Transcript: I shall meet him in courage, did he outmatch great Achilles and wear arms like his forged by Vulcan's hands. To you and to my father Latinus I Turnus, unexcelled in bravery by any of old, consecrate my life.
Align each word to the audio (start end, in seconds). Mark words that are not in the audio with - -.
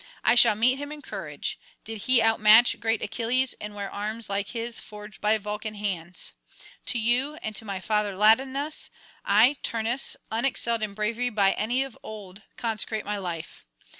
I 0.23 0.33
shall 0.33 0.55
meet 0.55 0.79
him 0.79 0.91
in 0.91 1.03
courage, 1.03 1.59
did 1.83 1.99
he 2.07 2.23
outmatch 2.23 2.79
great 2.79 3.03
Achilles 3.03 3.53
and 3.61 3.75
wear 3.75 3.91
arms 3.93 4.31
like 4.31 4.47
his 4.47 4.79
forged 4.79 5.21
by 5.21 5.37
Vulcan's 5.37 5.77
hands. 5.77 6.33
To 6.87 6.97
you 6.97 7.35
and 7.43 7.55
to 7.55 7.65
my 7.65 7.79
father 7.79 8.15
Latinus 8.15 8.89
I 9.23 9.57
Turnus, 9.61 10.17
unexcelled 10.31 10.81
in 10.81 10.95
bravery 10.95 11.29
by 11.29 11.51
any 11.51 11.83
of 11.83 11.95
old, 12.01 12.41
consecrate 12.57 13.05
my 13.05 13.19
life. 13.19 13.63